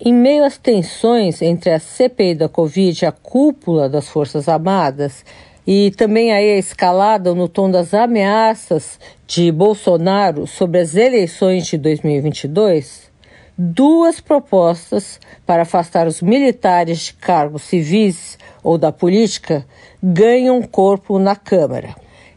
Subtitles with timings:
[0.00, 5.24] em meio às tensões entre a CPI da Covid e a cúpula das Forças Armadas,
[5.66, 11.76] e também aí a escalada no tom das ameaças de Bolsonaro sobre as eleições de
[11.76, 13.10] 2022,
[13.58, 19.66] duas propostas para afastar os militares de cargos civis ou da política
[20.02, 21.96] ganham corpo na Câmara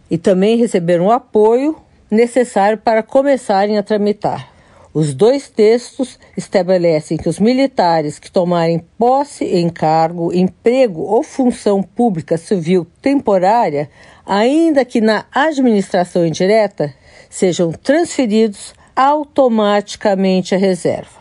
[0.09, 1.75] e também receberam o apoio
[2.09, 4.58] necessário para começarem a tramitar.
[4.91, 11.83] Os dois textos estabelecem que os militares que tomarem posse em cargo, emprego ou função
[11.83, 13.87] pública civil temporária,
[14.25, 16.91] ainda que na administração indireta,
[17.29, 21.11] sejam transferidos automaticamente à reserva.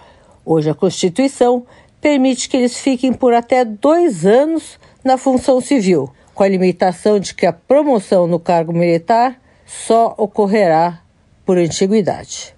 [0.46, 1.66] Hoje, a Constituição
[2.00, 7.34] permite que eles fiquem por até dois anos na função civil, com a limitação de
[7.34, 11.02] que a promoção no cargo militar só ocorrerá
[11.44, 12.57] por antiguidade.